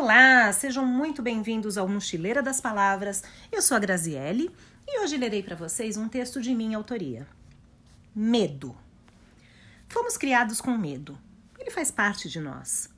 [0.00, 3.24] Olá, sejam muito bem-vindos ao Mochileira das Palavras.
[3.50, 4.48] Eu sou a Graziele
[4.86, 7.26] e hoje lerei para vocês um texto de minha autoria.
[8.14, 8.76] Medo.
[9.88, 11.18] Fomos criados com medo.
[11.58, 12.88] Ele faz parte de nós.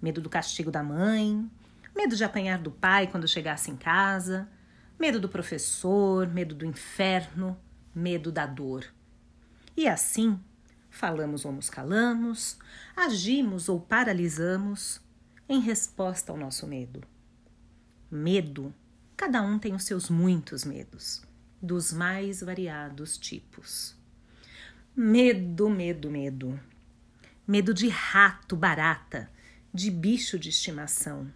[0.00, 1.50] Medo do castigo da mãe,
[1.94, 4.48] medo de apanhar do pai quando chegasse em casa,
[4.98, 7.60] medo do professor, medo do inferno,
[7.94, 8.86] medo da dor.
[9.76, 10.40] E assim,
[10.88, 12.56] falamos ou nos calamos,
[12.96, 15.06] agimos ou paralisamos
[15.48, 17.02] em resposta ao nosso medo.
[18.10, 18.74] Medo,
[19.16, 21.22] cada um tem os seus muitos medos,
[21.60, 23.96] dos mais variados tipos.
[24.94, 26.60] Medo, medo, medo.
[27.46, 29.30] Medo de rato, barata,
[29.72, 31.32] de bicho de estimação.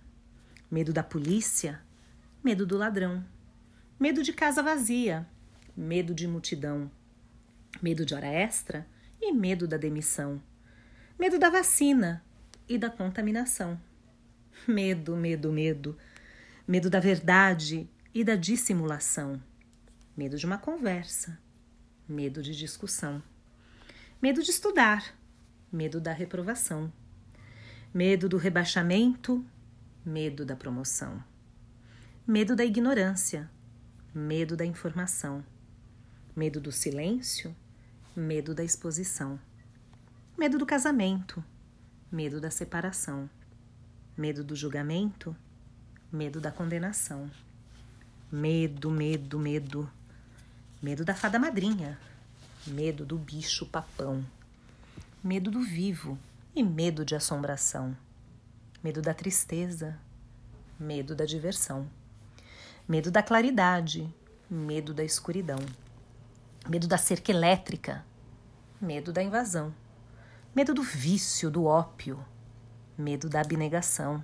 [0.71, 1.81] Medo da polícia,
[2.45, 3.25] medo do ladrão.
[3.99, 5.27] Medo de casa vazia,
[5.77, 6.91] medo de multidão.
[7.81, 8.87] Medo de hora extra
[9.21, 10.43] e medo da demissão.
[11.19, 12.23] Medo da vacina
[12.69, 13.81] e da contaminação.
[14.69, 15.99] Medo, medo, medo.
[16.67, 19.43] Medo da verdade e da dissimulação.
[20.17, 21.39] Medo de uma conversa.
[22.09, 23.23] Medo de discussão.
[24.21, 25.15] Medo de estudar.
[25.73, 26.93] Medo da reprovação.
[27.93, 29.45] Medo do rebaixamento.
[30.05, 31.23] Medo da promoção.
[32.27, 33.51] Medo da ignorância.
[34.15, 35.45] Medo da informação.
[36.37, 37.55] Medo do silêncio.
[38.15, 39.41] Medo da exposição.
[40.39, 41.45] Medo do casamento.
[42.13, 43.29] Medo da separação
[44.17, 45.35] medo do julgamento,
[46.11, 47.31] medo da condenação,
[48.31, 49.91] medo, medo, medo,
[50.83, 51.99] medo da fada madrinha,
[52.67, 54.25] medo do bicho papão,
[55.25, 56.19] medo do vivo
[56.55, 57.97] e medo de assombração,
[58.83, 59.99] medo da tristeza,
[60.79, 61.89] medo da diversão,
[62.87, 64.13] medo da claridade,
[64.51, 65.59] medo da escuridão,
[66.69, 68.05] medo da cerca elétrica,
[68.81, 69.75] medo da invasão,
[70.55, 72.23] medo do vício, do ópio,
[73.03, 74.23] medo da abnegação,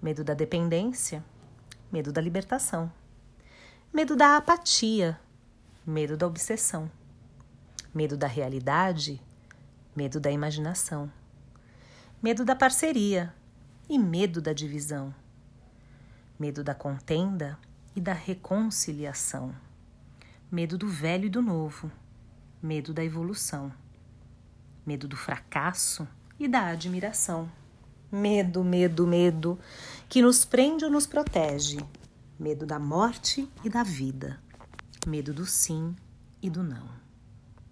[0.00, 1.24] medo da dependência,
[1.90, 2.90] medo da libertação,
[3.92, 5.18] medo da apatia,
[5.84, 6.88] medo da obsessão,
[7.92, 9.20] medo da realidade,
[9.94, 11.12] medo da imaginação,
[12.22, 13.34] medo da parceria
[13.88, 15.12] e medo da divisão,
[16.38, 17.58] medo da contenda
[17.96, 19.52] e da reconciliação,
[20.48, 21.90] medo do velho e do novo,
[22.62, 23.72] medo da evolução,
[24.86, 26.06] medo do fracasso
[26.38, 27.50] e da admiração.
[28.14, 29.58] Medo, medo, medo,
[30.08, 31.78] que nos prende ou nos protege.
[32.38, 34.38] Medo da morte e da vida.
[35.04, 35.96] Medo do sim
[36.40, 37.03] e do não.